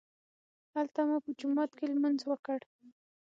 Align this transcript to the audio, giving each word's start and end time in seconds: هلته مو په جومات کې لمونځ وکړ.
هلته 0.75 0.99
مو 1.07 1.17
په 1.25 1.31
جومات 1.39 1.71
کې 1.77 1.85
لمونځ 1.93 2.19
وکړ. 2.27 2.59